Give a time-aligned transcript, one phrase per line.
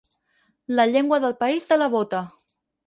[0.79, 2.25] La llengua del país de la bota.